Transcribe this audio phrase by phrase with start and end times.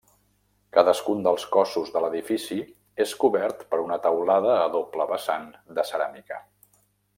[0.77, 2.57] Cadascun dels cossos de l'edifici
[3.05, 5.47] és cobert per una teulada a doble vessant
[5.79, 6.45] de ceràmica.